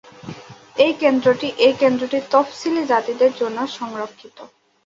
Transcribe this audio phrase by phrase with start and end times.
[0.77, 4.37] এই কেন্দ্রটি এই কেন্দ্রটি তফসিলী জাতিদের জন্য সংরক্ষিত।